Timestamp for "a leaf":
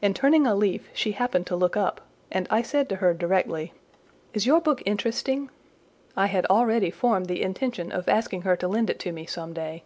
0.44-0.88